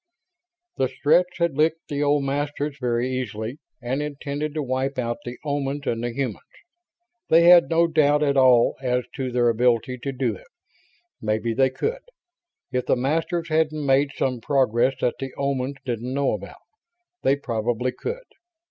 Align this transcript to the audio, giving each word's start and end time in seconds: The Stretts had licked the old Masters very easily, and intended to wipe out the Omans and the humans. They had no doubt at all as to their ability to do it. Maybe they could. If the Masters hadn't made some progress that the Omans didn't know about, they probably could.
The 0.77 0.87
Stretts 0.87 1.37
had 1.37 1.55
licked 1.55 1.87
the 1.87 2.01
old 2.01 2.23
Masters 2.23 2.75
very 2.79 3.07
easily, 3.07 3.59
and 3.83 4.01
intended 4.01 4.55
to 4.55 4.63
wipe 4.63 4.97
out 4.97 5.17
the 5.23 5.37
Omans 5.45 5.85
and 5.85 6.03
the 6.03 6.09
humans. 6.11 6.39
They 7.29 7.43
had 7.43 7.69
no 7.69 7.85
doubt 7.85 8.23
at 8.23 8.35
all 8.35 8.77
as 8.81 9.03
to 9.17 9.31
their 9.31 9.47
ability 9.47 9.99
to 9.99 10.11
do 10.11 10.35
it. 10.35 10.47
Maybe 11.21 11.53
they 11.53 11.69
could. 11.69 12.01
If 12.71 12.87
the 12.87 12.95
Masters 12.95 13.49
hadn't 13.49 13.85
made 13.85 14.09
some 14.15 14.41
progress 14.41 14.95
that 15.01 15.19
the 15.19 15.35
Omans 15.37 15.75
didn't 15.85 16.15
know 16.15 16.33
about, 16.33 16.63
they 17.21 17.35
probably 17.35 17.91
could. 17.91 18.23